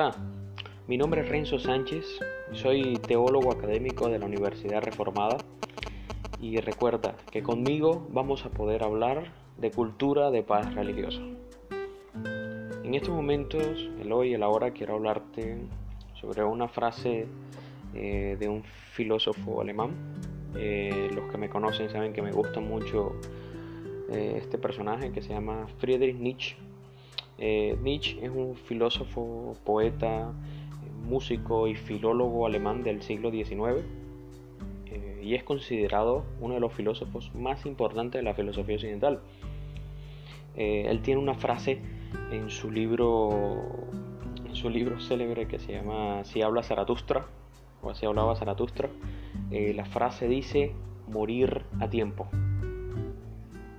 [0.00, 0.14] Hola,
[0.86, 2.20] mi nombre es Renzo Sánchez,
[2.52, 5.38] soy teólogo académico de la Universidad Reformada
[6.40, 11.20] y recuerda que conmigo vamos a poder hablar de cultura de paz religiosa.
[12.84, 15.58] En estos momentos, el hoy y el ahora, quiero hablarte
[16.14, 17.26] sobre una frase
[17.92, 19.96] eh, de un filósofo alemán.
[20.54, 23.16] Eh, los que me conocen saben que me gusta mucho
[24.10, 26.67] eh, este personaje que se llama Friedrich Nietzsche
[27.38, 30.32] eh, Nietzsche es un filósofo, poeta,
[31.08, 33.84] músico y filólogo alemán del siglo XIX
[34.86, 39.20] eh, y es considerado uno de los filósofos más importantes de la filosofía occidental.
[40.56, 41.80] Eh, él tiene una frase
[42.32, 43.86] en su libro,
[44.44, 47.26] en su libro célebre que se llama Si habla Zaratustra
[47.82, 48.90] o así hablaba Zaratustra.
[49.50, 50.72] la frase dice
[51.06, 52.26] morir a tiempo.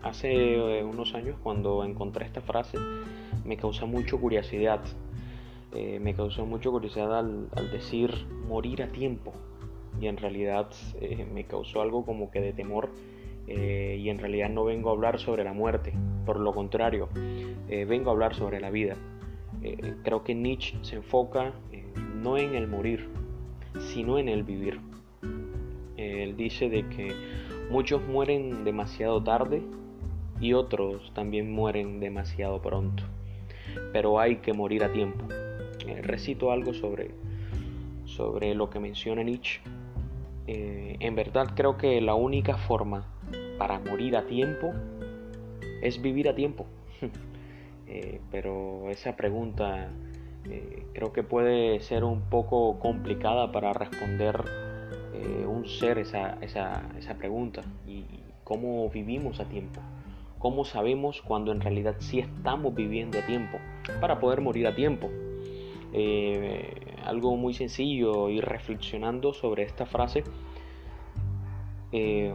[0.02, 2.78] Hace unos años cuando encontré esta frase
[3.50, 4.80] me causó mucho curiosidad.
[5.74, 8.14] Eh, me causó mucho curiosidad al, decir
[8.48, 9.34] morir a tiempo.
[10.00, 10.70] Y en realidad
[11.02, 12.90] eh, me causó algo como que de temor.
[13.48, 15.94] Eh, y en realidad no vengo a hablar sobre la muerte.
[16.28, 17.10] Por lo contrario,
[17.68, 18.96] vengo a hablar sobre la vida.
[20.04, 21.54] creo que Nietzsche se enfoca
[22.22, 23.10] no en el morir,
[23.80, 24.80] sino en el vivir.
[25.98, 27.16] él dice de que
[27.72, 29.64] muchos mueren demasiado tarde
[30.40, 33.04] y otros también mueren demasiado pronto
[33.92, 35.26] pero hay que morir a tiempo.
[35.88, 37.12] Eh, recito algo sobre,
[38.06, 39.62] sobre lo que menciona Nietzsche.
[40.48, 43.06] Eh, en verdad creo que la única forma
[43.58, 44.74] para morir a tiempo
[45.82, 46.66] es vivir a tiempo.
[47.92, 49.90] Eh, pero esa pregunta
[50.94, 54.44] creo que puede ser un poco complicada para responder
[55.48, 58.06] un ser esa, esa, esa pregunta y
[58.44, 59.82] cómo vivimos a tiempo
[60.40, 63.60] cómo sabemos cuando en realidad sí estamos viviendo a tiempo
[64.02, 65.10] para poder morir a tiempo.
[65.94, 66.74] Eh,
[67.06, 70.24] algo muy sencillo y reflexionando sobre esta frase,
[71.92, 72.34] eh,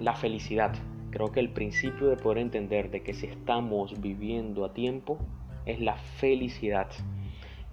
[0.00, 0.72] la felicidad.
[1.10, 5.18] Creo que el principio de poder entender de que si estamos viviendo a tiempo
[5.66, 6.88] es la felicidad.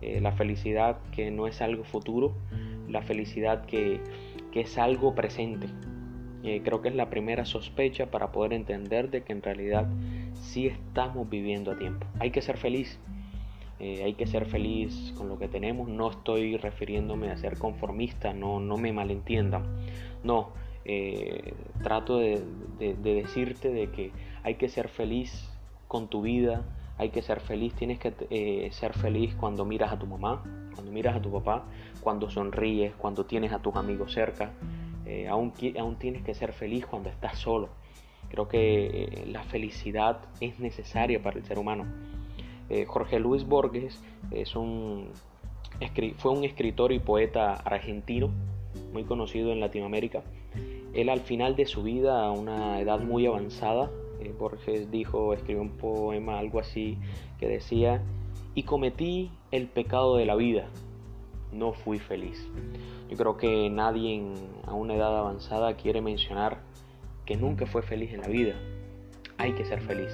[0.01, 2.33] Eh, la felicidad que no es algo futuro,
[2.87, 4.01] la felicidad que,
[4.51, 5.67] que es algo presente,
[6.43, 9.87] eh, creo que es la primera sospecha para poder entender de que en realidad
[10.35, 12.05] sí estamos viviendo a tiempo.
[12.19, 12.97] Hay que ser feliz.
[13.79, 15.89] Eh, hay que ser feliz con lo que tenemos.
[15.89, 19.63] No estoy refiriéndome a ser conformista, no, no me malentiendan.
[20.23, 20.49] No,
[20.85, 22.41] eh, trato de,
[22.77, 24.11] decirte de que
[24.43, 25.49] hay que ser feliz
[25.87, 26.63] con tu vida,
[26.97, 30.43] hay que ser feliz, tienes que ser feliz cuando miras a tu mamá,
[30.75, 31.63] cuando miras a tu papá,
[32.01, 34.51] cuando sonríes, cuando tienes a tus amigos cerca,
[35.09, 35.53] eh, aún,
[35.97, 37.69] tienes que ser feliz cuando estás solo.
[38.29, 41.85] Creo que eh, la felicidad es necesaria para el ser humano.
[42.69, 43.99] Eh, Jorge Luis Borges
[44.29, 45.09] es un,
[46.17, 48.29] fue un escritor y poeta argentino
[48.93, 50.21] muy conocido en Latinoamérica.
[50.93, 53.89] Él al final de su vida, a una edad muy avanzada,
[54.37, 56.99] Borges dijo, escribió un poema, algo así,
[57.39, 58.03] que decía,
[58.53, 60.67] y cometí el pecado de la vida,
[61.51, 62.47] no fui feliz.
[63.09, 64.21] Yo creo que nadie
[64.65, 66.59] a una edad avanzada quiere mencionar
[67.25, 68.55] que nunca fue feliz en la vida.
[69.37, 70.11] Hay que ser feliz.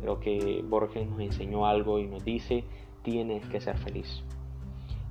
[0.00, 2.64] Creo que Borges nos enseñó algo y nos dice,
[3.02, 4.22] tienes que ser feliz.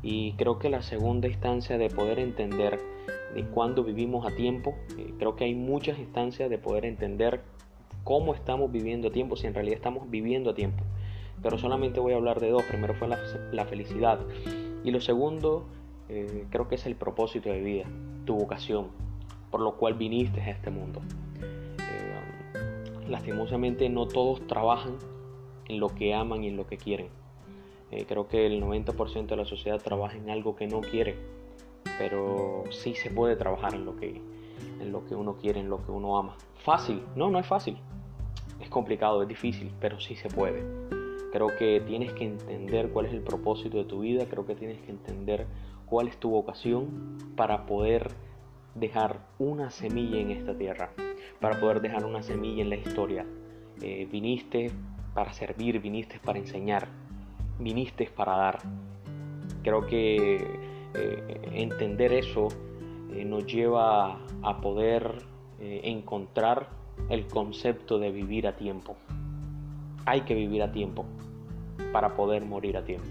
[0.02, 2.80] Y creo que la segunda instancia de poder entender
[3.34, 7.42] de cuándo vivimos a tiempo, eh, creo que hay muchas instancias de poder entender
[8.04, 10.84] cómo estamos viviendo a tiempo, si en realidad estamos viviendo a tiempo.
[11.42, 12.64] Pero solamente voy a hablar de dos.
[12.64, 13.20] Primero fue la,
[13.52, 14.20] la felicidad.
[14.86, 15.66] Y lo segundo
[16.10, 17.86] eh, creo que es el propósito de vida,
[18.26, 18.90] tu vocación,
[19.50, 21.02] por lo cual viniste a este mundo.
[21.42, 24.96] Eh, lastimosamente no todos trabajan
[25.68, 27.08] en lo que aman y en lo que quieren.
[27.90, 31.16] Eh, creo que el 90% de la sociedad trabaja en algo que no quiere,
[31.98, 34.22] pero sí se puede trabajar en lo que,
[34.80, 36.36] en lo que uno quiere, en lo que uno ama.
[36.64, 37.76] Fácil, no, no es fácil.
[38.60, 40.64] Es complicado, es difícil, pero sí se puede.
[41.36, 44.80] Creo que tienes que entender cuál es el propósito de tu vida, creo que tienes
[44.80, 45.48] que entender
[45.86, 48.08] cuál es tu vocación para poder
[48.74, 50.92] dejar una semilla en esta tierra,
[51.42, 53.26] para poder dejar una semilla en la historia.
[53.82, 54.72] Eh, viniste
[55.14, 56.88] para servir, viniste para enseñar,
[57.60, 58.60] viniste para dar.
[59.62, 60.36] Creo que
[60.94, 62.48] eh, entender eso
[63.12, 65.16] eh, nos lleva a poder
[65.60, 66.70] encontrar
[67.10, 68.96] el concepto de vivir a tiempo.
[70.06, 71.06] Hay que vivir a tiempo
[71.92, 73.10] para poder morir a tiempo.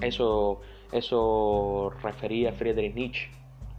[0.00, 0.60] Eso
[0.92, 3.28] eso refería Friedrich Nietzsche.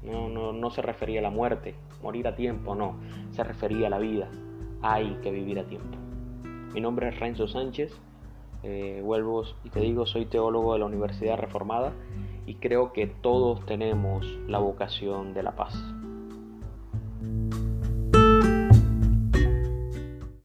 [0.04, 2.98] No, no, se refería a la muerte, morir a tiempo, no.
[3.32, 4.30] Se refería a la vida.
[4.82, 5.98] Hay que vivir a tiempo.
[6.74, 8.00] Mi nombre es Renzo Sánchez.
[8.64, 11.94] Eh, vuelvo y te digo, soy teólogo de la Universidad Reformada
[12.46, 15.74] y creo que todos tenemos la vocación de la paz.